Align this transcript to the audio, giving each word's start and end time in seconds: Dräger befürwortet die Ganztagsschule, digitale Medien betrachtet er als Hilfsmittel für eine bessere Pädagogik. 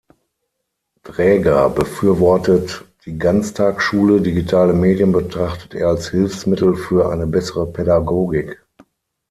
Dräger 1.03 1.69
befürwortet 1.69 2.85
die 3.05 3.19
Ganztagsschule, 3.19 4.19
digitale 4.21 4.73
Medien 4.73 5.11
betrachtet 5.11 5.75
er 5.75 5.89
als 5.89 6.09
Hilfsmittel 6.09 6.75
für 6.75 7.11
eine 7.11 7.27
bessere 7.27 7.67
Pädagogik. 7.67 8.59